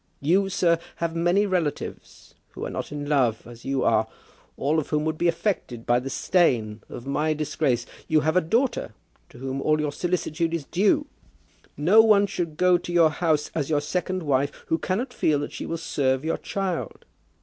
You, 0.19 0.49
sir, 0.49 0.79
have 0.95 1.15
many 1.15 1.45
relatives, 1.45 2.33
who 2.53 2.65
are 2.65 2.71
not 2.71 2.91
in 2.91 3.05
love, 3.07 3.45
as 3.45 3.65
you 3.65 3.83
are, 3.83 4.07
all 4.57 4.79
of 4.79 4.89
whom 4.89 5.05
would 5.05 5.19
be 5.19 5.27
affected 5.27 5.85
by 5.85 5.99
the 5.99 6.09
stain 6.09 6.81
of 6.89 7.05
my 7.05 7.35
disgrace. 7.35 7.85
You 8.07 8.21
have 8.21 8.35
a 8.35 8.41
daughter, 8.41 8.95
to 9.29 9.37
whom 9.37 9.61
all 9.61 9.79
your 9.79 9.91
solicitude 9.91 10.55
is 10.55 10.65
due. 10.65 11.05
No 11.77 12.01
one 12.01 12.25
should 12.25 12.57
go 12.57 12.79
to 12.79 12.91
your 12.91 13.11
house 13.11 13.51
as 13.53 13.69
your 13.69 13.79
second 13.79 14.23
wife 14.23 14.51
who 14.69 14.79
cannot 14.79 15.13
feel 15.13 15.37
that 15.37 15.51
she 15.51 15.67
will 15.67 15.77
serve 15.77 16.25
your 16.25 16.37
child. 16.37 17.05